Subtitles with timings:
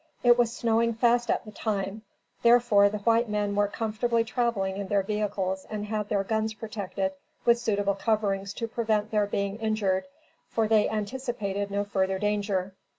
[0.23, 2.01] It was snowing fast at the time,
[2.41, 7.11] therefore, the white men were comfortably traveling in their vehicles and had their guns protected
[7.45, 10.05] with suitable coverings to prevent their being injured,
[10.49, 12.73] for they anticipated no further danger.